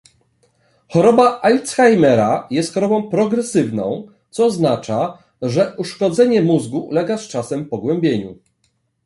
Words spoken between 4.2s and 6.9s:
co oznacza, że uszkodzenie mózgu